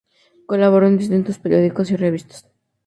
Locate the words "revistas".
1.95-2.47